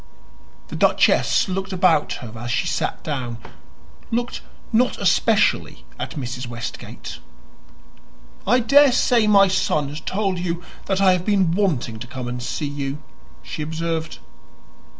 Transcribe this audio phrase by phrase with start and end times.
[0.69, 3.37] The duchess looked about her as she sat down
[4.09, 4.41] looked
[4.73, 6.47] not especially at Mrs.
[6.47, 7.19] Westgate.
[8.47, 12.41] "I daresay my son has told you that I have been wanting to come and
[12.41, 12.97] see you,"
[13.43, 14.17] she observed.